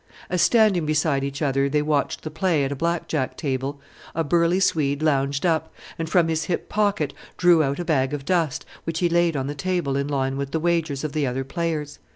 As, 0.31 0.41
standing 0.41 0.87
beside 0.87 1.23
each 1.23 1.43
other, 1.43 1.69
they 1.69 1.83
watched 1.83 2.23
the 2.23 2.31
play 2.31 2.63
at 2.63 2.71
a 2.71 2.75
Black 2.75 3.07
Jack 3.07 3.37
table, 3.37 3.79
a 4.15 4.23
burly 4.23 4.59
Swede 4.59 5.03
lounged 5.03 5.45
up, 5.45 5.71
and 5.99 6.09
from 6.09 6.27
his 6.27 6.45
hip 6.45 6.69
pocket 6.69 7.13
drew 7.37 7.61
out 7.61 7.77
a 7.77 7.85
bag 7.85 8.11
of 8.11 8.25
dust, 8.25 8.65
which 8.83 8.97
he 8.97 9.07
laid 9.09 9.37
on 9.37 9.45
the 9.45 9.53
table 9.53 9.95
in 9.95 10.07
line 10.07 10.37
with 10.37 10.49
the 10.53 10.59
wagers 10.59 11.03
of 11.03 11.13
the 11.13 11.27
other 11.27 11.43
players. 11.43 11.99